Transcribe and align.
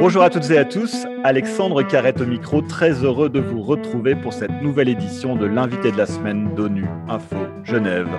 Bonjour 0.00 0.22
à 0.22 0.30
toutes 0.30 0.50
et 0.50 0.58
à 0.58 0.64
tous, 0.64 1.06
Alexandre 1.24 1.82
Carrette 1.82 2.20
au 2.20 2.26
micro, 2.26 2.60
très 2.60 3.04
heureux 3.04 3.28
de 3.30 3.40
vous 3.40 3.62
retrouver 3.62 4.14
pour 4.14 4.32
cette 4.32 4.62
nouvelle 4.62 4.88
édition 4.88 5.36
de 5.36 5.46
l'invité 5.46 5.92
de 5.92 5.96
la 5.96 6.06
semaine 6.06 6.54
d'ONU 6.54 6.84
Info 7.08 7.36
Genève. 7.64 8.10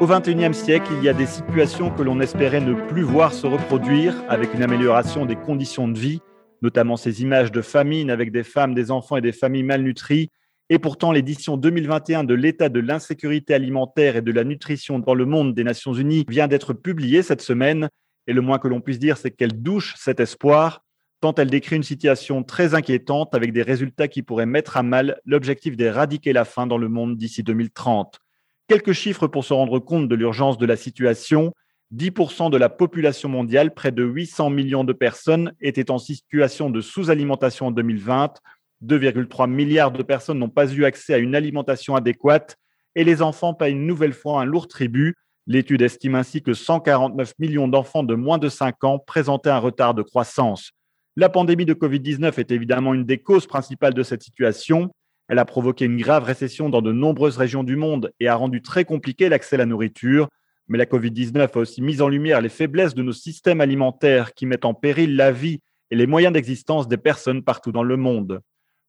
Au 0.00 0.06
XXIe 0.06 0.52
siècle, 0.52 0.90
il 0.98 1.04
y 1.04 1.08
a 1.08 1.12
des 1.12 1.26
situations 1.26 1.90
que 1.90 2.02
l'on 2.02 2.18
espérait 2.20 2.60
ne 2.60 2.74
plus 2.88 3.02
voir 3.02 3.32
se 3.32 3.46
reproduire 3.46 4.14
avec 4.28 4.52
une 4.54 4.62
amélioration 4.62 5.26
des 5.26 5.36
conditions 5.36 5.86
de 5.86 5.98
vie, 5.98 6.20
notamment 6.60 6.96
ces 6.96 7.22
images 7.22 7.52
de 7.52 7.60
famine 7.60 8.10
avec 8.10 8.32
des 8.32 8.42
femmes, 8.42 8.74
des 8.74 8.90
enfants 8.90 9.16
et 9.16 9.20
des 9.20 9.32
familles 9.32 9.62
malnutries. 9.62 10.30
Et 10.70 10.78
pourtant, 10.78 11.12
l'édition 11.12 11.56
2021 11.56 12.24
de 12.24 12.34
l'état 12.34 12.68
de 12.68 12.80
l'insécurité 12.80 13.54
alimentaire 13.54 14.16
et 14.16 14.22
de 14.22 14.32
la 14.32 14.42
nutrition 14.42 14.98
dans 14.98 15.14
le 15.14 15.26
monde 15.26 15.54
des 15.54 15.62
Nations 15.62 15.92
Unies 15.92 16.24
vient 16.28 16.48
d'être 16.48 16.72
publiée 16.72 17.22
cette 17.22 17.42
semaine. 17.42 17.88
Et 18.26 18.32
le 18.32 18.40
moins 18.40 18.58
que 18.58 18.68
l'on 18.68 18.80
puisse 18.80 18.98
dire, 18.98 19.16
c'est 19.16 19.30
qu'elle 19.30 19.62
douche 19.62 19.94
cet 19.96 20.20
espoir 20.20 20.82
tant 21.22 21.34
elle 21.36 21.50
décrit 21.50 21.76
une 21.76 21.84
situation 21.84 22.42
très 22.42 22.74
inquiétante 22.74 23.32
avec 23.34 23.52
des 23.52 23.62
résultats 23.62 24.08
qui 24.08 24.22
pourraient 24.22 24.44
mettre 24.44 24.76
à 24.76 24.82
mal 24.82 25.20
l'objectif 25.24 25.76
d'éradiquer 25.76 26.32
la 26.32 26.44
faim 26.44 26.66
dans 26.66 26.78
le 26.78 26.88
monde 26.88 27.16
d'ici 27.16 27.44
2030. 27.44 28.18
Quelques 28.66 28.92
chiffres 28.92 29.28
pour 29.28 29.44
se 29.44 29.54
rendre 29.54 29.78
compte 29.78 30.08
de 30.08 30.16
l'urgence 30.16 30.58
de 30.58 30.66
la 30.66 30.76
situation. 30.76 31.52
10% 31.94 32.50
de 32.50 32.56
la 32.56 32.68
population 32.68 33.28
mondiale, 33.28 33.72
près 33.72 33.92
de 33.92 34.02
800 34.02 34.50
millions 34.50 34.82
de 34.82 34.92
personnes, 34.92 35.52
étaient 35.60 35.92
en 35.92 35.98
situation 35.98 36.70
de 36.70 36.80
sous-alimentation 36.80 37.66
en 37.66 37.70
2020. 37.70 38.40
2,3 38.84 39.48
milliards 39.48 39.92
de 39.92 40.02
personnes 40.02 40.40
n'ont 40.40 40.48
pas 40.48 40.72
eu 40.72 40.84
accès 40.84 41.14
à 41.14 41.18
une 41.18 41.36
alimentation 41.36 41.94
adéquate 41.94 42.56
et 42.96 43.04
les 43.04 43.22
enfants 43.22 43.54
payent 43.54 43.72
une 43.72 43.86
nouvelle 43.86 44.12
fois 44.12 44.40
un 44.40 44.44
lourd 44.44 44.66
tribut. 44.66 45.14
L'étude 45.48 45.82
estime 45.82 46.14
ainsi 46.14 46.40
que 46.40 46.54
149 46.54 47.32
millions 47.40 47.66
d'enfants 47.66 48.04
de 48.04 48.14
moins 48.14 48.38
de 48.38 48.48
5 48.48 48.84
ans 48.84 48.98
présentaient 48.98 49.50
un 49.50 49.58
retard 49.58 49.92
de 49.92 50.02
croissance. 50.02 50.70
La 51.16 51.28
pandémie 51.28 51.66
de 51.66 51.74
Covid-19 51.74 52.38
est 52.38 52.52
évidemment 52.52 52.94
une 52.94 53.04
des 53.04 53.18
causes 53.18 53.46
principales 53.46 53.92
de 53.92 54.02
cette 54.02 54.22
situation. 54.22 54.92
Elle 55.28 55.40
a 55.40 55.44
provoqué 55.44 55.84
une 55.84 56.00
grave 56.00 56.22
récession 56.22 56.68
dans 56.68 56.80
de 56.80 56.92
nombreuses 56.92 57.38
régions 57.38 57.64
du 57.64 57.74
monde 57.74 58.12
et 58.20 58.28
a 58.28 58.36
rendu 58.36 58.62
très 58.62 58.84
compliqué 58.84 59.28
l'accès 59.28 59.56
à 59.56 59.58
la 59.58 59.66
nourriture. 59.66 60.28
Mais 60.68 60.78
la 60.78 60.86
Covid-19 60.86 61.50
a 61.54 61.58
aussi 61.58 61.82
mis 61.82 62.00
en 62.00 62.08
lumière 62.08 62.40
les 62.40 62.48
faiblesses 62.48 62.94
de 62.94 63.02
nos 63.02 63.12
systèmes 63.12 63.60
alimentaires 63.60 64.34
qui 64.34 64.46
mettent 64.46 64.64
en 64.64 64.74
péril 64.74 65.16
la 65.16 65.32
vie 65.32 65.60
et 65.90 65.96
les 65.96 66.06
moyens 66.06 66.32
d'existence 66.32 66.86
des 66.86 66.96
personnes 66.96 67.42
partout 67.42 67.72
dans 67.72 67.82
le 67.82 67.96
monde. 67.96 68.40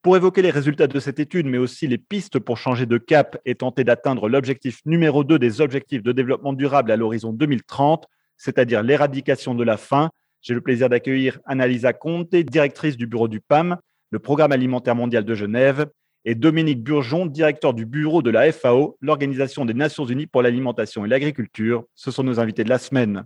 Pour 0.04 0.18
évoquer 0.18 0.42
les 0.42 0.50
résultats 0.50 0.88
de 0.88 1.00
cette 1.00 1.22
étude, 1.22 1.46
mais 1.46 1.58
aussi 1.58 1.88
les 1.88 1.98
pistes 1.98 2.38
pour 2.38 2.58
changer 2.58 2.86
de 2.86 2.98
cap 2.98 3.38
et 3.46 3.56
tenter 3.56 3.86
d'atteindre 3.86 4.28
l'objectif 4.28 4.82
numéro 4.86 5.24
2 5.24 5.40
des 5.40 5.62
objectifs 5.62 6.04
de 6.04 6.12
développement 6.12 6.52
durable 6.52 6.92
à 6.92 6.98
l'horizon 6.98 7.32
2030, 7.32 8.06
c'est-à-dire 8.36 8.84
l'éradication 8.84 9.56
de 9.56 9.64
la 9.64 9.78
faim, 9.78 10.10
j'ai 10.42 10.54
le 10.54 10.60
plaisir 10.60 10.90
d'accueillir 10.90 11.40
Annalisa 11.46 11.94
Conte, 11.94 12.36
directrice 12.36 12.98
du 12.98 13.08
bureau 13.08 13.30
du 13.30 13.40
PAM, 13.40 13.78
le 14.10 14.20
Programme 14.20 14.52
alimentaire 14.52 14.94
mondial 14.94 15.24
de 15.24 15.36
Genève, 15.36 15.88
et 16.26 16.36
Dominique 16.36 16.84
Burgeon, 16.84 17.26
directeur 17.26 17.74
du 17.74 17.86
bureau 17.86 18.22
de 18.22 18.30
la 18.30 18.52
FAO, 18.52 18.98
l'Organisation 19.00 19.64
des 19.64 19.74
Nations 19.74 20.04
Unies 20.04 20.28
pour 20.28 20.42
l'alimentation 20.42 21.06
et 21.06 21.08
l'agriculture. 21.08 21.86
Ce 21.96 22.12
sont 22.12 22.24
nos 22.24 22.42
invités 22.42 22.66
de 22.66 22.70
la 22.70 22.78
semaine. 22.78 23.26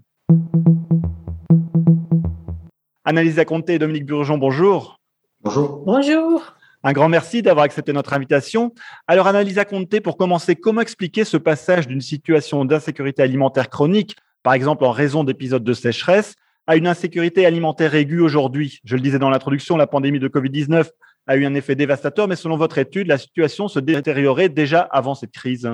Annalisa 3.03 3.45
Conte 3.45 3.67
et 3.71 3.79
Dominique 3.79 4.05
Burgeon, 4.05 4.37
bonjour. 4.37 4.99
Bonjour. 5.41 5.83
Bonjour. 5.83 6.56
Un 6.83 6.93
grand 6.93 7.09
merci 7.09 7.41
d'avoir 7.41 7.65
accepté 7.65 7.91
notre 7.91 8.13
invitation. 8.13 8.73
Alors, 9.07 9.27
Annalisa 9.27 9.65
Conte, 9.65 9.99
pour 10.01 10.15
commencer, 10.15 10.55
comment 10.55 10.81
expliquer 10.81 11.23
ce 11.23 11.37
passage 11.37 11.87
d'une 11.87 12.01
situation 12.01 12.65
d'insécurité 12.65 13.23
alimentaire 13.23 13.69
chronique, 13.69 14.15
par 14.43 14.53
exemple 14.53 14.85
en 14.85 14.91
raison 14.91 15.23
d'épisodes 15.23 15.63
de 15.63 15.73
sécheresse, 15.73 16.35
à 16.67 16.75
une 16.75 16.87
insécurité 16.87 17.45
alimentaire 17.45 17.95
aiguë 17.95 18.21
aujourd'hui? 18.21 18.79
Je 18.83 18.95
le 18.95 19.01
disais 19.01 19.19
dans 19.19 19.29
l'introduction, 19.29 19.75
la 19.75 19.87
pandémie 19.87 20.19
de 20.19 20.27
Covid-19 20.27 20.87
a 21.27 21.35
eu 21.35 21.45
un 21.45 21.55
effet 21.55 21.75
dévastateur, 21.75 22.27
mais 22.27 22.35
selon 22.35 22.57
votre 22.57 22.77
étude, 22.77 23.07
la 23.07 23.17
situation 23.17 23.67
se 23.67 23.79
détériorait 23.79 24.49
déjà 24.49 24.81
avant 24.81 25.15
cette 25.15 25.31
crise. 25.31 25.69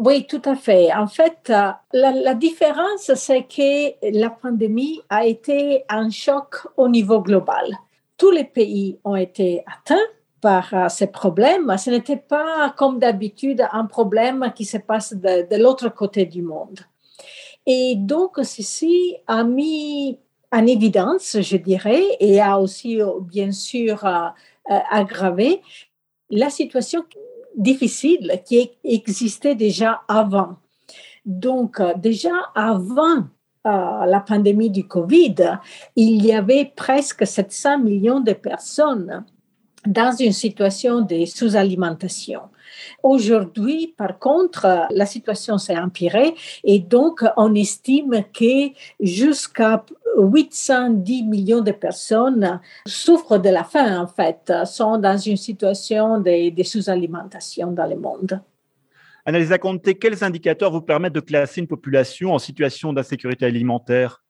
Oui, 0.00 0.26
tout 0.26 0.40
à 0.46 0.56
fait. 0.56 0.92
En 0.94 1.06
fait, 1.06 1.50
euh, 1.50 1.70
la, 1.92 2.34
différence, 2.34 3.12
c'est 3.14 3.42
que 3.42 4.18
la 4.18 4.30
pandémie 4.30 5.02
a 5.10 5.26
été 5.26 5.84
un 5.90 6.08
choc 6.08 6.66
au 6.78 6.88
niveau 6.88 7.20
global. 7.20 7.76
Tous 8.20 8.30
les 8.30 8.44
pays 8.44 8.98
ont 9.02 9.16
été 9.16 9.64
atteints 9.66 10.08
par 10.40 10.72
euh, 10.74 10.88
ces 10.88 11.08
problèmes. 11.08 11.74
Ce 11.78 11.90
n'était 11.90 12.24
pas 12.34 12.74
comme 12.76 12.98
d'habitude 12.98 13.66
un 13.72 13.86
problème 13.86 14.52
qui 14.54 14.66
se 14.66 14.76
passe 14.76 15.14
de 15.14 15.56
l'autre 15.56 15.88
côté 15.88 16.26
du 16.26 16.42
monde. 16.42 16.80
Et 17.66 17.94
donc, 17.96 18.38
ceci 18.42 19.16
a 19.26 19.44
mis 19.44 20.18
en 20.52 20.66
évidence, 20.66 21.36
je 21.40 21.56
dirais, 21.56 22.02
et 22.18 22.40
a 22.40 22.58
aussi, 22.58 22.98
bien 23.22 23.52
sûr, 23.52 24.04
euh, 24.04 24.28
euh, 24.70 24.78
aggravé 24.90 25.62
la 26.30 26.50
situation 26.50 27.04
difficile 27.56 28.40
qui 28.44 28.70
existait 28.84 29.54
déjà 29.54 30.02
avant. 30.08 30.56
Donc, 31.24 31.80
euh, 31.80 31.94
déjà 31.96 32.34
avant 32.54 33.24
la 33.64 34.24
pandémie 34.26 34.70
du 34.70 34.86
Covid, 34.86 35.58
il 35.96 36.24
y 36.24 36.32
avait 36.32 36.72
presque 36.74 37.26
700 37.26 37.78
millions 37.78 38.20
de 38.20 38.32
personnes 38.32 39.24
dans 39.86 40.14
une 40.16 40.32
situation 40.32 41.00
de 41.00 41.24
sous-alimentation. 41.24 42.42
Aujourd'hui, 43.02 43.94
par 43.96 44.18
contre, 44.18 44.86
la 44.90 45.06
situation 45.06 45.58
s'est 45.58 45.76
empirée 45.76 46.34
et 46.64 46.78
donc 46.78 47.24
on 47.36 47.54
estime 47.54 48.24
que 48.32 48.70
jusqu'à 49.00 49.84
810 50.16 51.24
millions 51.24 51.60
de 51.60 51.72
personnes 51.72 52.60
souffrent 52.86 53.38
de 53.38 53.48
la 53.48 53.64
faim, 53.64 54.02
en 54.02 54.06
fait, 54.06 54.52
sont 54.66 54.98
dans 54.98 55.16
une 55.16 55.36
situation 55.36 56.20
de, 56.20 56.50
de 56.50 56.62
sous-alimentation 56.62 57.72
dans 57.72 57.86
le 57.86 57.96
monde. 57.96 58.40
Analyse 59.26 59.56
Conte, 59.60 59.98
quels 59.98 60.24
indicateurs 60.24 60.70
vous 60.70 60.82
permettent 60.82 61.12
de 61.12 61.20
classer 61.20 61.60
une 61.60 61.66
population 61.66 62.32
en 62.32 62.38
situation 62.38 62.92
d'insécurité 62.92 63.46
alimentaire? 63.46 64.22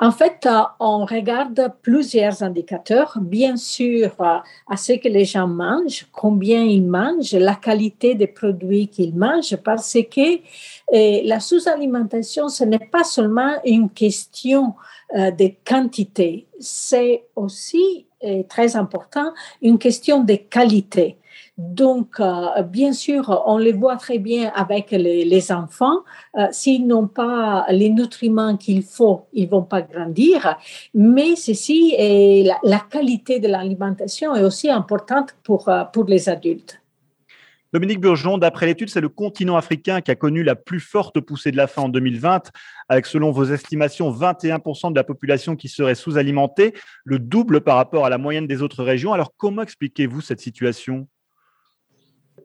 En 0.00 0.10
fait, 0.10 0.44
euh, 0.44 0.62
on 0.80 1.06
regarde 1.06 1.72
plusieurs 1.80 2.42
indicateurs, 2.42 3.16
bien 3.20 3.56
sûr, 3.56 4.10
euh, 4.20 4.38
à 4.68 4.76
ce 4.76 4.94
que 4.94 5.08
les 5.08 5.24
gens 5.24 5.46
mangent, 5.46 6.06
combien 6.12 6.62
ils 6.62 6.84
mangent, 6.84 7.32
la 7.32 7.54
qualité 7.54 8.14
des 8.14 8.26
produits 8.26 8.88
qu'ils 8.88 9.14
mangent, 9.14 9.56
parce 9.56 9.96
que 10.10 10.36
euh, 10.92 11.20
la 11.24 11.38
sous-alimentation, 11.38 12.48
ce 12.48 12.64
n'est 12.64 12.90
pas 12.90 13.04
seulement 13.04 13.54
une 13.64 13.88
question 13.90 14.74
de 15.14 15.52
quantité, 15.64 16.48
c'est 16.58 17.26
aussi 17.36 18.06
très 18.48 18.74
important 18.74 19.32
une 19.62 19.78
question 19.78 20.24
de 20.24 20.34
qualité. 20.34 21.16
Donc, 21.58 22.20
euh, 22.20 22.62
bien 22.62 22.92
sûr, 22.92 23.42
on 23.46 23.58
le 23.58 23.72
voit 23.72 23.96
très 23.96 24.18
bien 24.18 24.52
avec 24.54 24.90
les, 24.90 25.52
enfants. 25.52 26.00
Euh, 26.36 26.46
s'ils 26.50 26.86
n'ont 26.86 27.06
pas 27.06 27.66
les 27.70 27.88
nutriments 27.90 28.56
qu'il 28.56 28.82
faut, 28.82 29.26
ils 29.32 29.48
vont 29.48 29.62
pas 29.62 29.82
grandir. 29.82 30.56
Mais 30.94 31.36
ceci 31.36 31.94
est 31.96 32.46
la, 32.62 32.80
qualité 32.80 33.40
de 33.40 33.48
l'alimentation 33.48 34.34
est 34.34 34.42
aussi 34.42 34.70
importante 34.70 35.36
pour, 35.42 35.68
euh, 35.68 35.84
pour 35.84 36.04
les 36.04 36.28
adultes. 36.28 36.80
Dominique 37.72 38.00
Burgeon, 38.00 38.38
d'après 38.38 38.66
l'étude, 38.66 38.88
c'est 38.88 39.00
le 39.00 39.08
continent 39.08 39.56
africain 39.56 40.00
qui 40.00 40.10
a 40.10 40.14
connu 40.14 40.42
la 40.42 40.54
plus 40.54 40.80
forte 40.80 41.20
poussée 41.20 41.50
de 41.50 41.56
la 41.56 41.66
faim 41.66 41.82
en 41.82 41.88
2020, 41.88 42.50
avec 42.88 43.06
selon 43.06 43.32
vos 43.32 43.44
estimations 43.44 44.10
21% 44.10 44.92
de 44.92 44.96
la 44.96 45.04
population 45.04 45.56
qui 45.56 45.68
serait 45.68 45.96
sous-alimentée, 45.96 46.74
le 47.04 47.18
double 47.18 47.60
par 47.60 47.76
rapport 47.76 48.06
à 48.06 48.08
la 48.08 48.18
moyenne 48.18 48.46
des 48.46 48.62
autres 48.62 48.84
régions. 48.84 49.12
Alors 49.12 49.32
comment 49.36 49.62
expliquez-vous 49.62 50.20
cette 50.20 50.40
situation? 50.40 51.08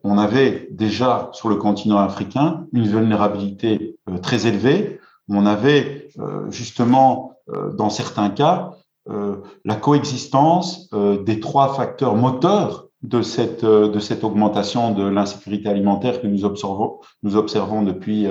On 0.04 0.18
avait 0.18 0.68
déjà 0.70 1.30
sur 1.32 1.48
le 1.48 1.56
continent 1.56 1.98
africain 1.98 2.66
une 2.72 2.86
vulnérabilité 2.86 3.96
euh, 4.08 4.18
très 4.18 4.46
élevée. 4.46 5.00
On 5.28 5.46
avait 5.46 6.08
euh, 6.18 6.50
justement, 6.50 7.34
euh, 7.50 7.72
dans 7.72 7.90
certains 7.90 8.30
cas, 8.30 8.72
la 9.64 9.74
coexistence 9.74 10.88
des 10.92 11.40
trois 11.40 11.74
facteurs 11.74 12.14
moteurs 12.14 12.86
de 13.02 13.20
cette, 13.20 13.64
de 13.64 13.98
cette 13.98 14.22
augmentation 14.22 14.94
de 14.94 15.02
l'insécurité 15.02 15.68
alimentaire 15.68 16.22
que 16.22 16.28
nous 16.28 16.44
observons, 16.44 17.00
nous 17.24 17.34
observons 17.34 17.82
depuis, 17.82 18.28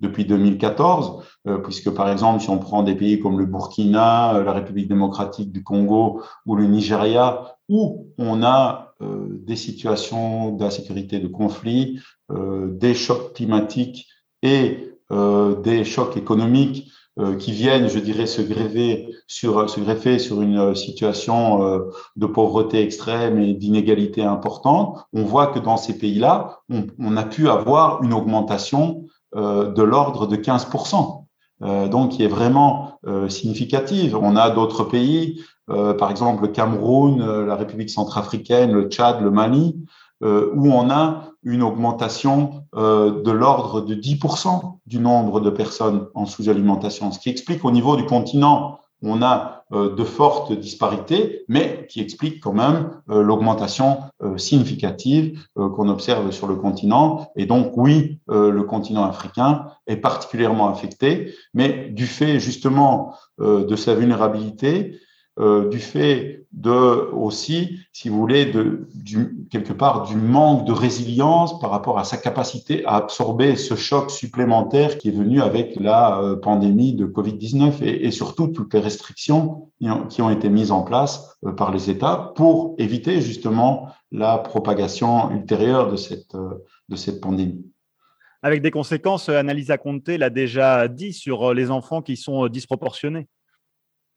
depuis 0.00 0.24
2014, 0.24 1.22
puisque 1.64 1.90
par 1.90 2.08
exemple, 2.10 2.40
si 2.40 2.48
on 2.48 2.56
prend 2.56 2.82
des 2.82 2.94
pays 2.94 3.20
comme 3.20 3.38
le 3.38 3.44
Burkina, 3.44 4.42
la 4.42 4.52
République 4.54 4.88
démocratique 4.88 5.52
du 5.52 5.62
Congo 5.62 6.22
ou 6.46 6.56
le 6.56 6.64
Nigeria, 6.64 7.58
où 7.68 8.06
on 8.16 8.42
a 8.42 8.85
euh, 8.85 8.85
des 9.00 9.56
situations 9.56 10.50
d'insécurité, 10.52 11.18
de 11.18 11.28
conflit, 11.28 12.00
euh, 12.32 12.68
des 12.70 12.94
chocs 12.94 13.34
climatiques 13.34 14.08
et 14.42 14.96
euh, 15.12 15.60
des 15.60 15.84
chocs 15.84 16.16
économiques 16.16 16.90
qui 17.38 17.52
viennent, 17.52 17.88
je 17.88 17.98
dirais, 17.98 18.26
se 18.26 18.42
greffer 18.42 19.08
sur, 19.26 19.64
greffer 19.80 20.18
sur 20.18 20.42
une 20.42 20.74
situation 20.74 21.80
de 22.14 22.26
pauvreté 22.26 22.82
extrême 22.82 23.40
et 23.40 23.54
d'inégalité 23.54 24.22
importante, 24.22 24.98
on 25.14 25.22
voit 25.22 25.46
que 25.46 25.58
dans 25.58 25.78
ces 25.78 25.96
pays-là, 25.96 26.58
on, 26.68 27.16
a 27.16 27.22
pu 27.22 27.48
avoir 27.48 28.02
une 28.02 28.12
augmentation 28.12 29.06
de 29.34 29.82
l'ordre 29.82 30.26
de 30.26 30.36
15%. 30.36 31.24
donc 31.88 32.10
qui 32.10 32.22
est 32.22 32.28
vraiment 32.28 33.00
significative. 33.30 34.14
On 34.14 34.36
a 34.36 34.50
d'autres 34.50 34.84
pays, 34.84 35.40
par 35.66 36.10
exemple 36.10 36.42
le 36.42 36.48
Cameroun, 36.48 37.44
la 37.46 37.56
République 37.56 37.90
centrafricaine, 37.90 38.72
le 38.72 38.88
Tchad, 38.88 39.20
le 39.20 39.30
Mali, 39.30 39.76
où 40.22 40.72
on 40.72 40.90
a 40.90 41.24
une 41.42 41.62
augmentation 41.62 42.64
de 42.72 43.30
l'ordre 43.30 43.80
de 43.80 43.94
10% 43.94 44.78
du 44.86 44.98
nombre 44.98 45.40
de 45.40 45.50
personnes 45.50 46.06
en 46.14 46.26
sous-alimentation, 46.26 47.10
ce 47.10 47.18
qui 47.18 47.30
explique 47.30 47.64
au 47.64 47.70
niveau 47.70 47.96
du 47.96 48.06
continent 48.06 48.78
on 49.02 49.22
a 49.22 49.64
euh, 49.72 49.94
de 49.94 50.04
fortes 50.04 50.52
disparités, 50.52 51.44
mais 51.48 51.86
qui 51.90 52.00
expliquent 52.00 52.40
quand 52.40 52.52
même 52.52 52.90
euh, 53.10 53.22
l'augmentation 53.22 53.98
euh, 54.22 54.38
significative 54.38 55.46
qu'on 55.54 55.88
observe 55.88 56.30
sur 56.30 56.46
le 56.46 56.56
continent. 56.56 57.30
Et 57.36 57.46
donc, 57.46 57.72
oui, 57.76 58.20
le 58.28 58.62
continent 58.62 59.04
africain 59.04 59.66
est 59.86 59.96
particulièrement 59.96 60.68
affecté, 60.68 61.34
mais 61.54 61.88
du 61.90 62.06
fait 62.06 62.38
justement 62.38 63.14
de 63.38 63.76
sa 63.76 63.94
vulnérabilité, 63.94 64.98
euh, 65.38 65.68
du 65.68 65.80
fait 65.80 66.46
de 66.52 66.70
aussi, 66.70 67.80
si 67.92 68.08
vous 68.08 68.18
voulez, 68.18 68.46
de, 68.46 68.88
quelque 69.50 69.74
part 69.74 70.06
du 70.06 70.16
manque 70.16 70.66
de 70.66 70.72
résilience 70.72 71.60
par 71.60 71.70
rapport 71.70 71.98
à 71.98 72.04
sa 72.04 72.16
capacité 72.16 72.86
à 72.86 72.96
absorber 72.96 73.56
ce 73.56 73.74
choc 73.74 74.10
supplémentaire 74.10 74.96
qui 74.96 75.08
est 75.08 75.12
venu 75.12 75.42
avec 75.42 75.76
la 75.78 76.18
euh, 76.20 76.36
pandémie 76.36 76.94
de 76.94 77.04
Covid-19 77.04 77.82
et, 77.82 78.06
et, 78.06 78.10
surtout 78.10 78.48
toutes 78.48 78.72
les 78.72 78.80
restrictions 78.80 79.70
qui 80.08 80.22
ont 80.22 80.30
été 80.30 80.48
mises 80.48 80.72
en 80.72 80.82
place 80.82 81.36
euh, 81.44 81.52
par 81.52 81.70
les 81.70 81.90
États 81.90 82.32
pour 82.34 82.74
éviter 82.78 83.20
justement 83.20 83.88
la 84.10 84.38
propagation 84.38 85.30
ultérieure 85.32 85.90
de 85.90 85.96
cette, 85.96 86.34
de 86.34 86.96
cette 86.96 87.20
pandémie 87.20 87.62
avec 88.42 88.62
des 88.62 88.70
conséquences, 88.70 89.28
Annalisa 89.28 89.76
Conte 89.76 90.08
l'a 90.08 90.30
déjà 90.30 90.86
dit, 90.86 91.12
sur 91.12 91.52
les 91.52 91.72
enfants 91.72 92.00
qui 92.00 92.16
sont 92.16 92.46
disproportionnés. 92.46 93.26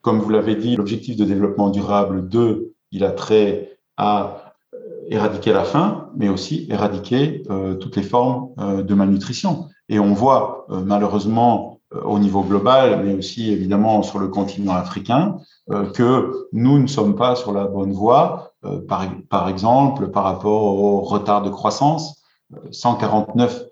Comme 0.02 0.20
vous 0.20 0.30
l'avez 0.30 0.56
dit, 0.56 0.76
l'objectif 0.76 1.18
de 1.18 1.26
développement 1.26 1.70
durable 1.70 2.28
2, 2.30 2.74
il 2.92 3.04
a 3.04 3.12
trait 3.12 3.80
à 3.98 4.54
euh, 4.74 4.78
éradiquer 5.10 5.52
la 5.52 5.66
faim, 5.66 6.10
mais 6.16 6.30
aussi 6.30 6.68
éradiquer 6.70 7.44
euh, 7.50 7.76
toutes 7.76 7.98
les 7.98 8.04
formes 8.04 8.50
euh, 8.60 8.82
de 8.82 8.94
malnutrition. 8.94 9.68
Et 9.90 10.00
on 10.00 10.14
voit 10.14 10.68
malheureusement 10.70 11.80
au 12.04 12.20
niveau 12.20 12.44
global, 12.44 13.04
mais 13.04 13.16
aussi 13.16 13.52
évidemment 13.52 14.04
sur 14.04 14.20
le 14.20 14.28
continent 14.28 14.76
africain, 14.76 15.38
que 15.96 16.48
nous 16.54 16.78
ne 16.78 16.86
sommes 16.86 17.16
pas 17.16 17.36
sur 17.36 17.52
la 17.52 17.66
bonne 17.66 17.92
voie, 17.92 18.52
par, 18.88 19.08
par 19.30 19.50
exemple 19.50 20.10
par 20.10 20.26
rapport 20.26 20.62
au 20.62 21.02
retard 21.02 21.42
de 21.42 21.50
croissance. 21.50 22.22
149 22.70 23.66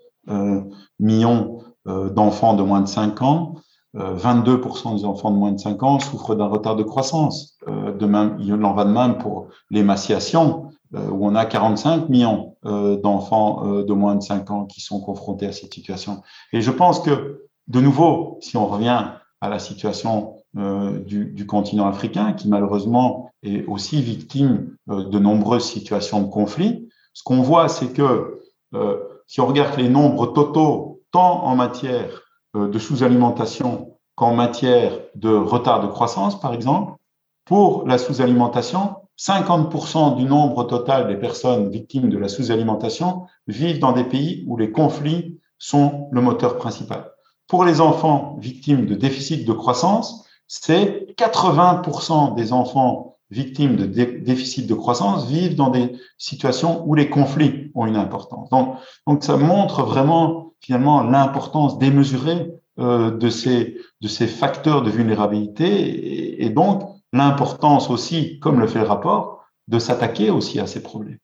millions 0.98 1.62
d'enfants 1.86 2.54
de 2.54 2.64
moins 2.64 2.80
de 2.80 2.88
5 2.88 3.22
ans 3.22 3.54
22% 3.98 4.92
euh, 4.92 4.96
des 4.96 5.04
enfants 5.04 5.30
de 5.30 5.36
moins 5.36 5.52
de 5.52 5.58
5 5.58 5.82
ans 5.82 5.98
souffrent 5.98 6.34
d'un 6.34 6.46
retard 6.46 6.76
de 6.76 6.82
croissance. 6.82 7.58
Euh, 7.66 7.92
de 7.92 8.06
même, 8.06 8.36
il 8.40 8.52
en 8.64 8.72
va 8.72 8.84
de 8.84 8.90
même 8.90 9.18
pour 9.18 9.48
l'émaciation, 9.70 10.70
euh, 10.94 11.08
où 11.10 11.26
on 11.26 11.34
a 11.34 11.44
45 11.44 12.08
millions 12.08 12.54
d'enfants 12.64 13.64
de 13.82 13.92
moins 13.92 14.16
de 14.16 14.22
5 14.22 14.50
ans 14.50 14.64
qui 14.66 14.80
sont 14.80 15.00
confrontés 15.00 15.46
à 15.46 15.52
cette 15.52 15.72
situation. 15.72 16.22
Et 16.52 16.60
je 16.60 16.70
pense 16.70 17.00
que, 17.00 17.46
de 17.68 17.80
nouveau, 17.80 18.36
si 18.40 18.56
on 18.56 18.66
revient 18.66 19.12
à 19.40 19.48
la 19.48 19.58
situation 19.58 20.34
du, 20.54 21.46
continent 21.46 21.86
africain, 21.86 22.32
qui 22.32 22.48
malheureusement 22.48 23.30
est 23.42 23.64
aussi 23.66 24.02
victime 24.02 24.74
de 24.88 25.18
nombreuses 25.18 25.64
situations 25.64 26.20
de 26.20 26.26
conflit, 26.28 26.88
ce 27.14 27.22
qu'on 27.22 27.40
voit, 27.40 27.68
c'est 27.68 27.92
que 27.92 28.40
si 29.26 29.40
on 29.40 29.46
regarde 29.46 29.78
les 29.78 29.88
nombres 29.88 30.26
totaux, 30.26 31.00
tant 31.12 31.44
en 31.44 31.54
matière 31.54 32.27
de 32.54 32.78
sous-alimentation 32.78 33.98
qu'en 34.14 34.34
matière 34.34 34.92
de 35.14 35.28
retard 35.28 35.80
de 35.80 35.86
croissance, 35.86 36.40
par 36.40 36.52
exemple. 36.52 36.92
Pour 37.44 37.86
la 37.86 37.98
sous-alimentation, 37.98 38.96
50% 39.18 40.16
du 40.16 40.24
nombre 40.24 40.64
total 40.64 41.08
des 41.08 41.16
personnes 41.16 41.70
victimes 41.70 42.08
de 42.08 42.18
la 42.18 42.28
sous-alimentation 42.28 43.26
vivent 43.46 43.78
dans 43.78 43.92
des 43.92 44.04
pays 44.04 44.44
où 44.46 44.56
les 44.56 44.70
conflits 44.70 45.40
sont 45.58 46.08
le 46.12 46.20
moteur 46.20 46.56
principal. 46.56 47.10
Pour 47.48 47.64
les 47.64 47.80
enfants 47.80 48.36
victimes 48.40 48.86
de 48.86 48.94
déficit 48.94 49.46
de 49.46 49.52
croissance, 49.52 50.26
c'est 50.46 51.14
80% 51.16 52.34
des 52.34 52.52
enfants 52.52 53.16
victimes 53.30 53.76
de 53.76 53.84
déficit 53.84 54.66
de 54.66 54.74
croissance 54.74 55.26
vivent 55.26 55.56
dans 55.56 55.70
des 55.70 55.96
situations 56.16 56.82
où 56.86 56.94
les 56.94 57.10
conflits 57.10 57.70
ont 57.74 57.86
une 57.86 57.96
importance. 57.96 58.48
Donc, 58.50 58.76
donc 59.06 59.22
ça 59.22 59.36
montre 59.36 59.82
vraiment 59.82 60.47
finalement 60.60 61.02
l'importance 61.02 61.78
démesurée 61.78 62.50
euh, 62.78 63.10
de, 63.10 63.28
ces, 63.28 63.76
de 64.00 64.08
ces 64.08 64.28
facteurs 64.28 64.82
de 64.82 64.90
vulnérabilité 64.90 66.44
et, 66.44 66.48
donc 66.50 66.82
l'importance 67.12 67.90
aussi, 67.90 68.38
comme 68.38 68.60
le 68.60 68.68
fait 68.68 68.78
le 68.78 68.84
rapport, 68.84 69.44
de 69.66 69.78
s'attaquer 69.80 70.30
aussi 70.30 70.60
à 70.60 70.68
ces 70.68 70.80
problèmes. 70.80 71.18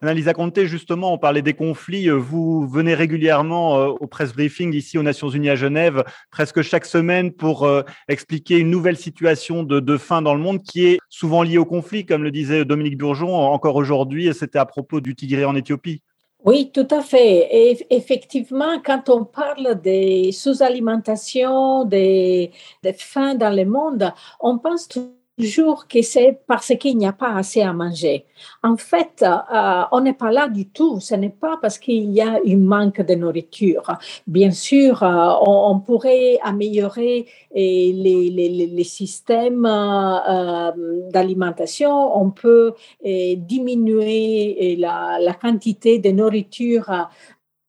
Annalisa 0.00 0.32
Conte, 0.32 0.64
justement, 0.64 1.12
on 1.12 1.18
parlait 1.18 1.42
des 1.42 1.52
conflits. 1.52 2.08
Vous 2.08 2.66
venez 2.66 2.94
régulièrement 2.94 3.78
euh, 3.78 3.88
au 3.88 4.06
press 4.06 4.32
briefing 4.32 4.72
ici 4.72 4.96
aux 4.96 5.02
Nations 5.02 5.28
Unies 5.28 5.50
à 5.50 5.56
Genève, 5.56 6.02
presque 6.30 6.62
chaque 6.62 6.86
semaine, 6.86 7.32
pour 7.32 7.64
euh, 7.64 7.82
expliquer 8.08 8.56
une 8.56 8.70
nouvelle 8.70 8.96
situation 8.96 9.62
de, 9.62 9.80
de 9.80 9.98
faim 9.98 10.22
dans 10.22 10.34
le 10.34 10.40
monde 10.40 10.62
qui 10.62 10.86
est 10.86 10.98
souvent 11.10 11.42
liée 11.42 11.58
au 11.58 11.66
conflit, 11.66 12.06
comme 12.06 12.22
le 12.22 12.30
disait 12.30 12.64
Dominique 12.64 12.96
Burgeon 12.96 13.34
encore 13.34 13.76
aujourd'hui. 13.76 14.32
C'était 14.32 14.58
à 14.58 14.64
propos 14.64 15.02
du 15.02 15.14
Tigré 15.14 15.44
en 15.44 15.54
Éthiopie. 15.54 16.02
Oui, 16.44 16.70
tout 16.72 16.88
à 16.90 17.02
fait. 17.02 17.48
Et 17.50 17.86
effectivement, 17.90 18.80
quand 18.84 19.10
on 19.10 19.24
parle 19.24 19.80
des 19.80 20.32
sous-alimentation, 20.32 21.84
des, 21.84 22.50
des 22.82 22.92
faim 22.94 23.34
dans 23.34 23.54
le 23.54 23.64
monde, 23.66 24.12
on 24.40 24.58
pense 24.58 24.88
tout 24.88 25.19
toujours 25.40 25.88
que 25.88 26.02
c'est 26.02 26.38
parce 26.46 26.72
qu'il 26.78 26.96
n'y 26.98 27.06
a 27.06 27.12
pas 27.12 27.34
assez 27.34 27.62
à 27.62 27.72
manger. 27.72 28.26
En 28.62 28.76
fait, 28.76 29.22
euh, 29.22 29.82
on 29.92 30.00
n'est 30.00 30.14
pas 30.14 30.30
là 30.30 30.48
du 30.48 30.68
tout. 30.68 31.00
Ce 31.00 31.14
n'est 31.14 31.28
pas 31.30 31.58
parce 31.60 31.78
qu'il 31.78 32.10
y 32.10 32.20
a 32.20 32.38
un 32.46 32.56
manque 32.56 33.00
de 33.00 33.14
nourriture. 33.14 33.86
Bien 34.26 34.50
sûr, 34.50 35.02
euh, 35.02 35.32
on, 35.46 35.80
pourrait 35.80 36.38
améliorer 36.42 37.26
les, 37.54 37.92
les, 37.92 38.66
les 38.66 38.84
systèmes 38.84 39.66
euh, 39.66 40.72
d'alimentation. 41.10 42.16
On 42.16 42.30
peut 42.30 42.74
diminuer 43.04 44.76
la, 44.78 45.18
la, 45.20 45.34
quantité 45.34 45.98
de 45.98 46.10
nourriture 46.10 47.08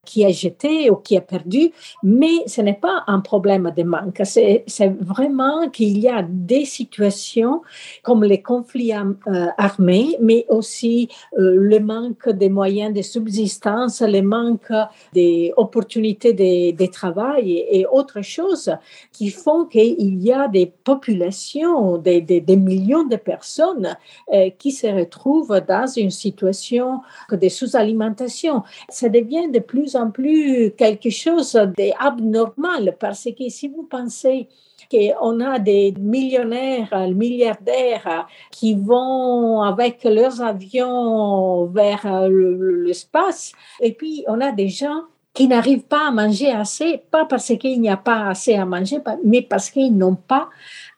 qui 0.06 0.24
est 0.24 0.33
jeté 0.33 0.89
ou 0.89 0.95
qui 0.95 1.15
est 1.15 1.21
perdu, 1.21 1.71
mais 2.01 2.48
ce 2.48 2.62
n'est 2.62 2.80
pas 2.80 3.03
un 3.07 3.19
problème 3.19 3.71
de 3.75 3.83
manque. 3.83 4.21
C'est 4.24 4.65
vraiment 5.00 5.69
qu'il 5.69 6.00
y 6.00 6.09
a 6.09 6.24
des 6.27 6.65
situations 6.65 7.62
comme 8.01 8.24
les 8.24 8.41
conflits 8.41 8.93
euh, 8.93 9.48
armés, 9.58 10.17
mais 10.20 10.46
aussi 10.50 11.08
euh, 11.38 11.55
le 11.55 11.79
manque 11.79 12.29
des 12.29 12.50
moyens 12.50 12.93
de 12.93 13.03
subsistance, 13.03 14.01
le 14.01 14.22
manque 14.22 14.74
des 15.13 15.53
opportunités 15.55 16.34
de, 16.34 16.86
travail 16.88 17.63
et, 17.70 17.86
autres 17.86 18.22
choses 18.22 18.75
qui 19.12 19.29
font 19.29 19.65
qu'il 19.65 20.22
y 20.22 20.34
a 20.34 20.48
des 20.48 20.65
populations, 20.65 21.98
des 21.98 22.43
millions 22.58 23.03
de 23.03 23.15
personnes 23.15 23.96
euh, 24.34 24.50
qui 24.58 24.72
se 24.72 24.88
retrouvent 24.88 25.62
dans 25.67 25.88
une 25.88 26.10
situation 26.10 27.01
de 27.31 27.50
sous-alimentation. 27.50 28.63
Ça 28.89 29.10
devient 29.10 29.50
de 29.50 29.60
plus 29.60 29.90
en 29.95 30.12
plus 30.12 30.71
quelque 30.71 31.10
chose 31.10 31.53
d'abnormal 31.53 32.95
parce 33.00 33.25
que 33.38 33.50
si 33.50 33.67
vous 33.67 33.83
pensez 33.83 34.48
qu'on 34.89 35.39
a 35.39 35.60
des 35.60 35.93
millionnaires, 35.98 37.07
milliardaires 37.10 38.27
qui 38.51 38.75
vont 38.75 39.62
avec 39.62 40.03
leurs 40.03 40.41
avions 40.41 41.65
vers 41.67 42.27
l'espace 42.29 43.53
et 43.79 43.93
puis 43.93 44.24
on 44.27 44.41
a 44.41 44.51
des 44.51 44.67
gens 44.67 45.03
qui 45.33 45.48
n'arrivent 45.48 45.86
pas 45.86 46.10
à 46.10 46.12
manger 46.12 46.51
assez, 46.51 47.01
pas 47.10 47.25
parce 47.25 47.53
qu'il 47.57 47.79
n'y 47.79 47.89
a 47.89 47.98
pas 47.98 48.27
assez 48.27 48.55
à 48.55 48.65
manger, 48.65 48.98
mais 49.24 49.41
parce 49.41 49.69
qu'ils 49.69 49.95
n'ont 49.95 50.15
pas 50.15 50.50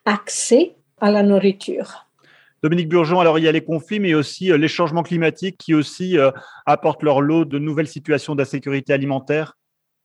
accès 0.04 0.74
à 1.00 1.10
la 1.10 1.22
nourriture. 1.22 2.06
Dominique 2.64 2.88
Burgeon, 2.88 3.20
alors 3.20 3.38
il 3.38 3.44
y 3.44 3.48
a 3.48 3.52
les 3.52 3.62
conflits, 3.62 4.00
mais 4.00 4.14
aussi 4.14 4.50
euh, 4.50 4.56
les 4.56 4.68
changements 4.68 5.02
climatiques 5.02 5.58
qui 5.58 5.74
aussi 5.74 6.16
euh, 6.16 6.30
apportent 6.64 7.02
leur 7.02 7.20
lot 7.20 7.44
de 7.44 7.58
nouvelles 7.58 7.88
situations 7.88 8.34
d'insécurité 8.34 8.94
alimentaire. 8.94 9.58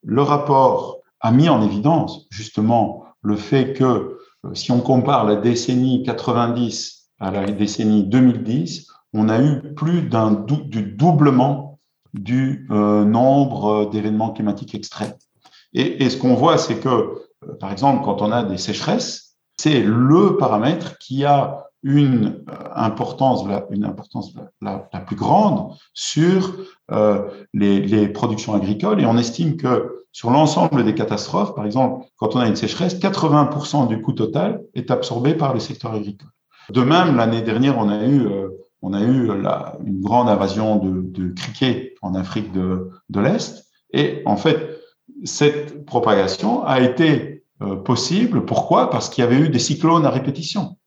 Le 0.04 0.22
rapport 0.22 0.98
a 1.22 1.32
mis 1.32 1.48
en 1.48 1.62
évidence 1.62 2.28
justement 2.32 3.06
le 3.22 3.38
fait 3.38 3.72
que 3.72 3.86
euh, 3.86 4.54
si 4.56 4.74
on 4.74 4.82
compare 4.82 5.25
la 5.25 5.38
décennie 5.38 6.04
90 6.04 7.12
à 7.22 7.32
la 7.32 7.46
décennie 7.46 8.04
2010, 8.04 8.88
on 9.13 9.30
a 9.30 9.42
eu 9.42 9.74
plus 9.74 10.01
du 10.01 10.82
doublement 10.84 11.80
du 12.13 12.68
nombre 12.70 13.89
d'événements 13.89 14.32
climatiques 14.32 14.75
extrêmes. 14.75 15.13
Et 15.74 16.10
ce 16.10 16.18
qu'on 16.18 16.34
voit, 16.36 16.58
c'est 16.58 16.80
que, 16.80 17.22
par 17.60 17.72
exemple, 17.72 18.04
quand 18.04 18.22
on 18.22 18.32
a 18.32 18.44
des 18.44 18.58
sécheresses, 18.58 19.38
c'est 19.58 19.82
le 19.82 20.38
paramètre 20.38 20.98
qui 20.98 21.25
a 21.25 21.68
une 21.83 22.43
importance, 22.75 23.43
une 23.69 23.86
importance 23.86 24.33
la, 24.62 24.79
plus 25.05 25.15
grande 25.15 25.74
sur 25.93 26.53
les, 27.53 27.79
les, 27.79 28.07
productions 28.09 28.53
agricoles 28.53 29.00
et 29.00 29.05
on 29.05 29.17
estime 29.17 29.55
que 29.55 30.05
sur 30.12 30.31
l'ensemble 30.31 30.83
des 30.83 30.93
catastrophes, 30.93 31.55
par 31.55 31.65
exemple, 31.65 32.05
quand 32.17 32.36
on 32.36 32.39
a 32.39 32.48
une 32.48 32.55
sécheresse, 32.55 33.00
80% 33.00 33.88
du 33.88 34.01
coût 34.01 34.13
total 34.13 34.62
est 34.74 34.91
absorbé 34.91 35.36
par 35.36 35.53
le 35.53 35.59
secteur 35.59 35.93
agricole. 35.93 36.29
De 36.69 36.81
même, 36.81 37.15
l'année 37.15 37.41
dernière, 37.41 37.77
on 37.77 37.89
a 37.89 38.05
eu, 38.05 38.27
on 38.81 38.93
a 38.93 39.01
eu 39.01 39.27
la, 39.41 39.77
une 39.86 40.01
grande 40.01 40.27
invasion 40.27 40.77
de, 40.77 41.01
de 41.01 41.33
criquets 41.33 41.93
en 42.01 42.15
Afrique 42.15 42.51
de, 42.51 42.89
de 43.09 43.19
l'Est 43.19 43.69
et 43.93 44.21
en 44.25 44.38
fait, 44.38 44.79
cette 45.24 45.86
propagation 45.86 46.65
a 46.65 46.81
été 46.81 47.43
euh, 47.62 47.75
possible. 47.75 48.45
Pourquoi? 48.45 48.89
Parce 48.89 49.09
qu'il 49.09 49.24
y 49.24 49.27
avait 49.27 49.39
eu 49.39 49.50
des 49.50 49.59
cyclones 49.59 50.05
à 50.05 50.09
répétition, 50.09 50.62
euh, 50.62 50.78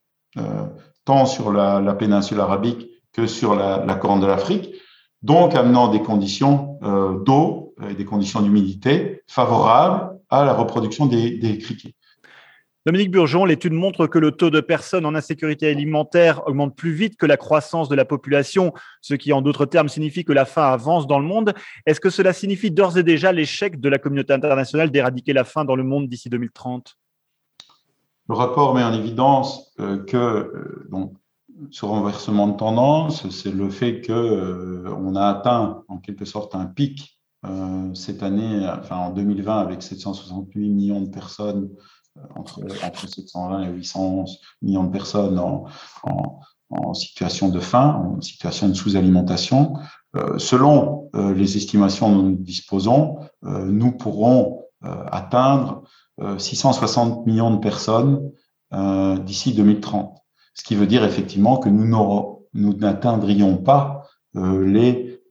tant 1.04 1.26
sur 1.26 1.52
la, 1.52 1.94
péninsule 1.94 2.40
arabique 2.40 2.88
que 3.12 3.26
sur 3.26 3.54
la, 3.54 3.84
la 3.84 3.94
Corne 3.94 4.20
de 4.20 4.26
l'Afrique, 4.26 4.74
donc 5.22 5.54
amenant 5.54 5.88
des 5.88 6.02
conditions 6.02 6.78
euh, 6.82 7.18
d'eau 7.22 7.74
et 7.88 7.94
des 7.94 8.04
conditions 8.04 8.42
d'humidité 8.42 9.22
favorables 9.28 10.18
à 10.30 10.44
la 10.44 10.52
reproduction 10.52 11.06
des, 11.06 11.30
des 11.38 11.58
criquets. 11.58 11.94
Dominique 12.84 13.12
Burgeon, 13.12 13.44
l'étude 13.44 13.74
montre 13.74 14.08
que 14.08 14.18
le 14.18 14.32
taux 14.32 14.50
de 14.50 14.60
personnes 14.60 15.06
en 15.06 15.14
insécurité 15.14 15.68
alimentaire 15.68 16.42
augmente 16.48 16.74
plus 16.74 16.92
vite 16.92 17.16
que 17.16 17.26
la 17.26 17.36
croissance 17.36 17.88
de 17.88 17.94
la 17.94 18.04
population, 18.04 18.72
ce 19.00 19.14
qui 19.14 19.32
en 19.32 19.40
d'autres 19.40 19.66
termes 19.66 19.88
signifie 19.88 20.24
que 20.24 20.32
la 20.32 20.44
faim 20.44 20.64
avance 20.64 21.06
dans 21.06 21.20
le 21.20 21.24
monde. 21.24 21.54
Est-ce 21.86 22.00
que 22.00 22.10
cela 22.10 22.32
signifie 22.32 22.72
d'ores 22.72 22.98
et 22.98 23.04
déjà 23.04 23.30
l'échec 23.30 23.78
de 23.78 23.88
la 23.88 23.98
communauté 23.98 24.32
internationale 24.32 24.90
d'éradiquer 24.90 25.32
la 25.32 25.44
faim 25.44 25.64
dans 25.64 25.76
le 25.76 25.84
monde 25.84 26.08
d'ici 26.08 26.28
2030 26.28 26.96
Le 28.28 28.34
rapport 28.34 28.74
met 28.74 28.84
en 28.84 28.92
évidence 28.92 29.72
euh, 29.80 30.04
que 30.04 30.16
euh, 30.16 30.88
ce 31.70 31.84
renversement 31.84 32.48
de 32.48 32.56
tendance, 32.56 33.28
c'est 33.30 33.52
le 33.52 33.68
fait 33.68 34.00
qu'on 34.00 34.12
euh, 34.12 35.14
a 35.16 35.28
atteint 35.28 35.82
en 35.88 35.98
quelque 35.98 36.24
sorte 36.24 36.54
un 36.54 36.66
pic 36.66 37.18
cette 37.94 38.22
année, 38.22 38.70
enfin 38.78 38.96
en 38.98 39.10
2020, 39.10 39.58
avec 39.58 39.82
768 39.82 40.70
millions 40.70 41.00
de 41.00 41.08
personnes 41.08 41.70
entre, 42.36 42.60
entre 42.84 43.08
720 43.08 43.64
et 43.64 43.68
800 43.72 44.26
millions 44.62 44.84
de 44.84 44.92
personnes 44.92 45.40
en, 45.40 45.64
en, 46.70 46.94
situation 46.94 47.48
de 47.48 47.58
faim, 47.58 48.16
en 48.16 48.20
situation 48.20 48.68
de 48.68 48.74
sous-alimentation. 48.74 49.74
Selon 50.38 51.10
les 51.14 51.56
estimations 51.56 52.14
dont 52.14 52.22
nous 52.22 52.36
disposons, 52.36 53.18
nous 53.42 53.90
pourrons 53.90 54.62
atteindre 54.80 55.82
660 56.38 57.26
millions 57.26 57.50
de 57.50 57.58
personnes 57.58 58.30
d'ici 59.24 59.54
2030. 59.54 60.18
Ce 60.54 60.62
qui 60.62 60.74
veut 60.74 60.86
dire 60.86 61.04
effectivement 61.04 61.56
que 61.56 61.68
nous 61.68 62.74
n'atteindrions 62.74 63.56
pas 63.56 64.06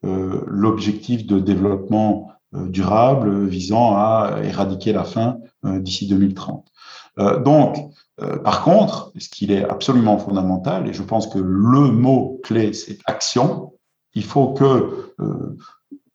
l'objectif 0.04 1.26
de 1.26 1.40
développement 1.40 2.32
durable 2.54 3.46
visant 3.46 3.96
à 3.96 4.40
éradiquer 4.44 4.92
la 4.94 5.04
faim 5.04 5.38
d'ici 5.64 6.08
2030. 6.08 6.72
Euh, 7.20 7.40
donc, 7.40 7.78
euh, 8.22 8.38
par 8.38 8.64
contre, 8.64 9.12
ce 9.18 9.30
qu'il 9.30 9.52
est 9.52 9.64
absolument 9.64 10.18
fondamental, 10.18 10.88
et 10.88 10.94
je 10.94 11.04
pense 11.04 11.28
que 11.28 11.40
le 11.40 11.92
mot 11.92 12.40
clé, 12.44 12.74
c'est 12.74 13.00
action, 13.06 13.74
il 14.14 14.24
faut 14.24 14.54
que 14.54 15.14
euh, 15.20 15.58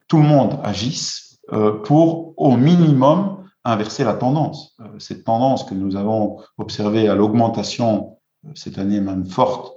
tout 0.09 0.19
le 0.19 0.25
monde 0.25 0.59
agisse 0.63 1.39
pour, 1.85 2.35
au 2.37 2.57
minimum, 2.57 3.36
inverser 3.73 4.05
la 4.05 4.15
tendance. 4.15 4.77
Cette 4.99 5.25
tendance 5.25 5.65
que 5.65 5.75
nous 5.75 5.97
avons 5.97 6.39
observée 6.59 7.09
à 7.09 7.15
l'augmentation, 7.15 8.19
cette 8.55 8.79
année 8.79 9.01
même 9.01 9.25
forte, 9.25 9.75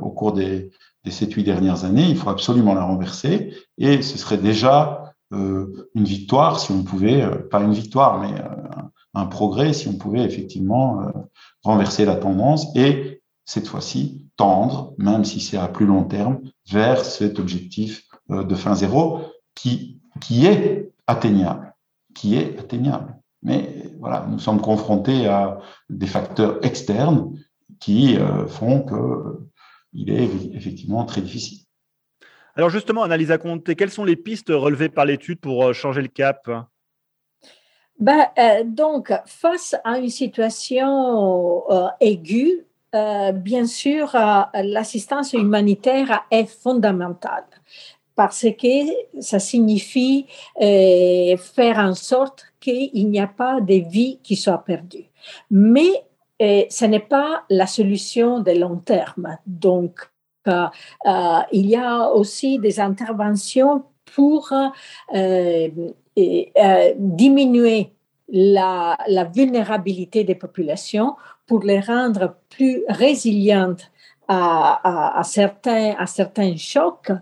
au 0.00 0.10
cours 0.10 0.32
des, 0.32 0.70
des 1.04 1.10
7-8 1.10 1.42
dernières 1.42 1.84
années, 1.84 2.06
il 2.08 2.16
faut 2.16 2.28
absolument 2.28 2.74
la 2.74 2.84
renverser 2.84 3.54
et 3.78 4.02
ce 4.02 4.18
serait 4.18 4.38
déjà 4.38 5.14
une 5.32 6.04
victoire 6.04 6.60
si 6.60 6.70
on 6.70 6.82
pouvait, 6.82 7.26
pas 7.50 7.60
une 7.60 7.72
victoire, 7.72 8.20
mais 8.20 8.34
un 9.14 9.26
progrès 9.26 9.72
si 9.72 9.88
on 9.88 9.94
pouvait 9.94 10.24
effectivement 10.24 11.02
euh, 11.02 11.10
renverser 11.62 12.04
la 12.04 12.16
tendance 12.16 12.66
et 12.76 13.22
cette 13.44 13.68
fois-ci 13.68 14.22
tendre, 14.36 14.94
même 14.98 15.24
si 15.24 15.40
c'est 15.40 15.56
à 15.56 15.68
plus 15.68 15.86
long 15.86 16.04
terme, 16.04 16.40
vers 16.70 17.04
cet 17.04 17.38
objectif 17.38 18.04
euh, 18.30 18.42
de 18.42 18.54
fin 18.54 18.74
zéro 18.74 19.20
qui, 19.54 20.00
qui 20.20 20.46
est 20.46 20.90
atteignable, 21.06 21.73
qui 22.14 22.36
est 22.36 22.58
atteignable. 22.58 23.16
Mais 23.42 23.90
voilà, 23.98 24.26
nous 24.30 24.38
sommes 24.38 24.60
confrontés 24.60 25.26
à 25.26 25.58
des 25.90 26.06
facteurs 26.06 26.64
externes 26.64 27.32
qui 27.80 28.16
euh, 28.16 28.46
font 28.46 28.82
que 28.82 29.40
il 29.92 30.10
est 30.10 30.28
effectivement 30.54 31.04
très 31.04 31.20
difficile. 31.20 31.58
Alors 32.56 32.70
justement, 32.70 33.02
Analyse 33.02 33.36
Comté, 33.40 33.76
quelles 33.76 33.90
sont 33.90 34.04
les 34.04 34.16
pistes 34.16 34.50
relevées 34.50 34.88
par 34.88 35.04
l'étude 35.04 35.40
pour 35.40 35.72
changer 35.74 36.02
le 36.02 36.08
cap? 36.08 36.48
Ben, 37.98 38.26
euh, 38.38 38.64
donc, 38.64 39.12
face 39.26 39.76
à 39.84 39.98
une 39.98 40.10
situation 40.10 41.70
euh, 41.70 41.86
aiguë, 42.00 42.66
euh, 42.94 43.32
bien 43.32 43.66
sûr, 43.66 44.16
l'assistance 44.54 45.32
humanitaire 45.32 46.24
est 46.30 46.46
fondamentale 46.46 47.44
parce 48.16 48.46
que 48.60 49.20
ça 49.20 49.38
signifie 49.38 50.26
faire 50.58 51.78
en 51.78 51.94
sorte 51.94 52.44
qu'il 52.60 53.10
n'y 53.10 53.20
a 53.20 53.26
pas 53.26 53.60
de 53.60 53.74
vie 53.74 54.18
qui 54.22 54.36
soit 54.36 54.64
perdue. 54.64 55.06
Mais 55.50 56.04
ce 56.40 56.84
n'est 56.84 57.00
pas 57.00 57.44
la 57.50 57.66
solution 57.66 58.40
de 58.40 58.52
long 58.52 58.76
terme. 58.76 59.36
Donc, 59.46 60.10
il 60.46 61.66
y 61.66 61.76
a 61.76 62.10
aussi 62.10 62.58
des 62.58 62.80
interventions 62.80 63.84
pour 64.14 64.52
euh, 65.14 65.68
diminuer 66.96 67.90
la, 68.28 68.96
vulnérabilité 69.34 70.24
des 70.24 70.34
populations 70.34 71.16
pour 71.46 71.62
les 71.62 71.80
rendre 71.80 72.36
plus 72.48 72.84
résilientes 72.88 73.90
à, 74.28 75.22
certains, 75.24 75.94
à 75.98 76.06
certains 76.06 76.56
chocs. 76.56 77.12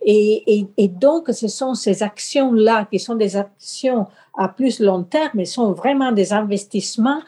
Et, 0.00 0.58
et, 0.58 0.66
et, 0.76 0.88
donc, 0.88 1.28
ce 1.30 1.48
sont 1.48 1.74
ces 1.74 2.02
actions-là 2.02 2.86
qui 2.90 2.98
sont 2.98 3.14
des 3.14 3.36
actions 3.36 4.06
à 4.36 4.48
plus 4.48 4.80
long 4.80 5.02
terme, 5.02 5.30
mais 5.34 5.44
sont 5.44 5.72
vraiment 5.72 6.12
des 6.12 6.32
investissements 6.32 7.20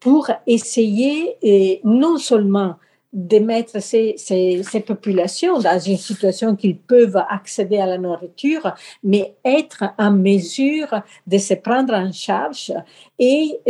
pour 0.00 0.30
essayer 0.46 1.36
et 1.42 1.80
non 1.84 2.18
seulement 2.18 2.76
de 3.12 3.38
mettre 3.38 3.80
ces, 3.82 4.14
ces, 4.16 4.80
populations 4.80 5.58
dans 5.58 5.78
une 5.78 5.98
situation 5.98 6.56
qu'ils 6.56 6.78
peuvent 6.78 7.22
accéder 7.28 7.78
à 7.78 7.86
la 7.86 7.98
nourriture, 7.98 8.74
mais 9.02 9.36
être 9.44 9.84
en 9.98 10.12
mesure 10.12 11.02
de 11.26 11.38
se 11.38 11.54
prendre 11.54 11.92
en 11.94 12.10
charge 12.10 12.72
et, 13.18 13.60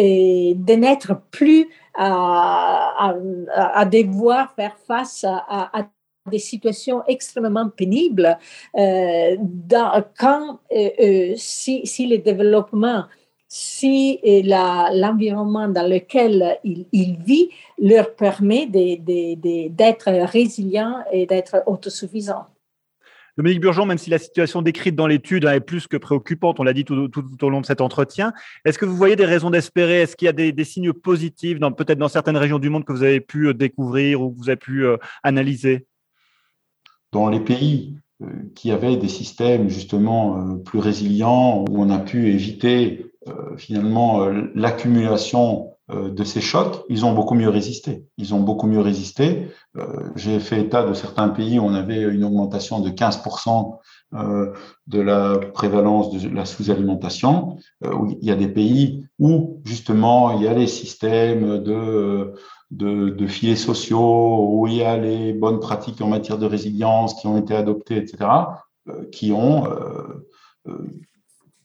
de 0.57 0.75
n'être 0.75 1.21
plus 1.31 1.69
à, 1.95 3.15
à, 3.53 3.85
devoir 3.85 4.55
faire 4.55 4.77
face 4.87 5.25
à, 5.25 5.43
à 5.49 5.89
des 6.31 6.39
situations 6.39 7.03
extrêmement 7.07 7.69
pénibles 7.69 8.39
euh, 8.79 9.37
dans, 9.41 10.05
quand 10.19 10.61
euh, 10.73 10.91
euh, 11.01 11.35
si, 11.37 11.87
si 11.87 12.07
le 12.07 12.19
développement 12.19 13.05
si 13.55 14.19
l'environnement 14.25 15.69
dans 15.69 15.87
lequel 15.87 16.59
il, 16.65 16.87
il, 16.91 17.19
vit 17.19 17.51
leur 17.79 18.15
permet 18.15 18.67
d'être 18.67 20.11
résilients 20.25 21.05
et 21.13 21.27
d'être 21.27 21.63
autosuffisants. 21.67 22.47
Dominique 23.37 23.61
Burgeon, 23.61 23.85
même 23.85 23.99
si 23.99 24.09
la 24.09 24.17
situation 24.17 24.63
décrite 24.63 24.95
dans 24.95 25.07
l'étude 25.07 25.45
est 25.45 25.61
plus 25.61 25.87
que 25.87 25.99
préoccupante, 25.99 26.61
on 26.61 26.63
l'a 26.63 26.73
dit 26.73 26.87
tout, 26.87 27.09
tout, 27.09 27.45
au 27.45 27.51
long 27.51 27.61
de 27.61 27.67
cet 27.67 27.83
entretien, 27.83 28.33
est-ce 28.65 28.79
que 28.79 28.87
vous 28.87 28.97
voyez 28.97 29.17
des 29.17 29.27
raisons 29.27 29.51
d'espérer? 29.51 30.01
Est-ce 30.01 30.17
qu'il 30.17 30.25
y 30.25 30.31
a 30.31 30.33
des, 30.33 30.53
des 30.53 30.65
signes 30.65 30.95
positifs, 30.95 31.59
peut-être 31.77 31.99
dans 31.99 32.09
certaines 32.09 32.39
régions 32.39 32.59
du 32.59 32.71
monde 32.71 32.87
que 32.87 32.93
vous 32.93 33.03
avez 33.03 33.21
pu 33.21 33.49
euh, 33.49 33.55
découvrir 33.55 34.23
ou 34.23 34.33
que 34.33 34.39
vous 34.39 34.49
avez 34.49 34.57
pu 34.57 34.87
euh, 34.87 34.97
analyser? 35.23 35.87
Dans 37.13 37.29
les 37.29 37.41
pays 37.41 37.99
euh, 38.23 38.27
qui 38.55 38.71
avaient 38.71 38.97
des 38.97 39.09
systèmes 39.09 39.69
justement 39.69 40.57
plus 40.61 40.79
résilients, 40.79 41.67
où 41.69 41.83
on 41.83 41.91
a 41.91 41.99
pu 41.99 42.31
éviter 42.31 43.12
finalement 43.57 44.25
euh, 44.25 44.51
l'accumulation 44.55 45.77
euh, 45.91 46.11
de 46.11 46.25
ces 46.25 46.41
chocs, 46.41 46.85
ils 46.89 47.05
ont 47.05 47.13
beaucoup 47.13 47.35
mieux 47.35 47.49
résisté. 47.49 48.05
Ils 48.17 48.35
ont 48.35 48.41
beaucoup 48.41 48.67
mieux 48.67 48.81
résisté. 48.81 49.49
J'ai 50.17 50.39
fait 50.39 50.61
état 50.61 50.87
de 50.87 50.93
certains 50.93 51.29
pays 51.29 51.59
où 51.59 51.65
on 51.65 51.75
avait 51.75 52.03
une 52.03 52.25
augmentation 52.25 52.81
de 52.81 52.91
15% 52.91 53.79
de 54.13 55.01
la 55.01 55.39
prévalence 55.39 56.11
de 56.11 56.29
la 56.29 56.45
sous-alimentation. 56.45 57.57
il 57.83 58.19
y 58.21 58.31
a 58.31 58.37
des 58.37 58.49
pays 58.49 59.07
où 59.19 59.63
justement 59.65 60.33
il 60.33 60.43
y 60.43 60.49
a 60.49 60.53
les 60.53 60.67
systèmes 60.67 61.63
de, 61.63 62.35
filets 63.27 63.57
sociaux, 63.57 64.47
où 64.51 64.67
il 64.67 64.75
y 64.75 64.83
a 64.83 64.99
les 64.99 65.33
bonnes 65.33 65.61
pratiques 65.61 66.03
en 66.03 66.09
matière 66.09 66.37
de 66.37 66.47
résilience 66.47 67.15
qui 67.15 67.27
ont 67.27 67.39
été 67.39 67.55
adoptées, 67.57 67.97
etc., 67.97 68.29
qui 69.11 69.33
ont 69.33 69.67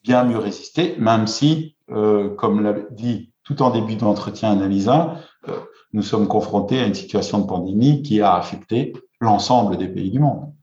bien 0.08 0.24
mieux 0.24 0.38
résister, 0.38 0.96
même 0.98 1.28
si, 1.28 1.76
euh, 1.92 2.30
comme 2.30 2.64
l'a 2.64 2.74
dit 2.92 3.34
tout 3.44 3.62
en 3.62 3.72
début 3.72 3.96
d'entretien 3.96 4.52
Analisa, 4.52 5.20
euh, 5.50 5.60
nous 5.94 6.02
sommes 6.02 6.28
confrontés 6.28 6.80
à 6.80 6.86
une 6.86 6.94
situation 6.94 7.40
de 7.40 7.46
pandémie 7.46 8.02
qui 8.04 8.22
a 8.22 8.36
affecté 8.36 8.94
l'ensemble 9.20 9.78
des 9.78 9.88
pays 9.88 10.10
du 10.10 10.20
monde. 10.20 10.54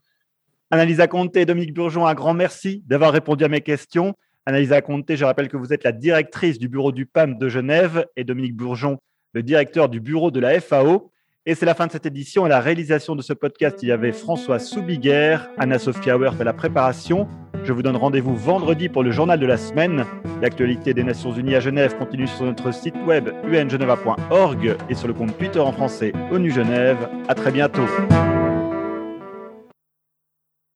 Annalisa 0.70 1.06
Conte 1.08 1.36
et 1.36 1.44
Dominique 1.44 1.74
Bourgeon, 1.74 2.06
un 2.06 2.14
grand 2.14 2.34
merci 2.34 2.82
d'avoir 2.86 3.12
répondu 3.12 3.44
à 3.44 3.48
mes 3.48 3.60
questions. 3.60 4.14
Annalisa 4.46 4.80
Conte, 4.80 5.14
je 5.14 5.24
rappelle 5.24 5.48
que 5.48 5.56
vous 5.56 5.72
êtes 5.72 5.84
la 5.84 5.92
directrice 5.92 6.58
du 6.58 6.68
bureau 6.68 6.90
du 6.90 7.06
PAM 7.06 7.38
de 7.38 7.48
Genève 7.48 8.06
et 8.16 8.24
Dominique 8.24 8.56
Bourgeon, 8.56 8.98
le 9.34 9.42
directeur 9.42 9.88
du 9.90 10.00
bureau 10.00 10.30
de 10.30 10.40
la 10.40 10.58
FAO. 10.60 11.10
Et 11.46 11.54
c'est 11.54 11.66
la 11.66 11.74
fin 11.74 11.86
de 11.86 11.92
cette 11.92 12.06
édition. 12.06 12.46
À 12.46 12.48
la 12.48 12.60
réalisation 12.60 13.14
de 13.14 13.20
ce 13.20 13.34
podcast, 13.34 13.82
il 13.82 13.90
y 13.90 13.92
avait 13.92 14.12
François 14.12 14.58
Soubiguer, 14.58 15.36
Anna-Sophia 15.58 16.16
Werth 16.16 16.40
à 16.40 16.44
la 16.44 16.54
préparation. 16.54 17.28
Je 17.64 17.72
vous 17.72 17.82
donne 17.82 17.96
rendez-vous 17.96 18.34
vendredi 18.34 18.88
pour 18.88 19.02
le 19.02 19.10
journal 19.10 19.38
de 19.38 19.46
la 19.46 19.58
semaine. 19.58 20.06
L'actualité 20.40 20.94
des 20.94 21.04
Nations 21.04 21.32
Unies 21.32 21.54
à 21.54 21.60
Genève 21.60 21.96
continue 21.98 22.26
sur 22.26 22.46
notre 22.46 22.72
site 22.72 22.96
web 23.06 23.28
ungeneva.org 23.44 24.76
et 24.88 24.94
sur 24.94 25.06
le 25.06 25.12
compte 25.12 25.36
Twitter 25.36 25.60
en 25.60 25.72
français 25.72 26.12
ONU 26.32 26.50
Genève. 26.50 27.08
À 27.28 27.34
très 27.34 27.50
bientôt. 27.50 27.86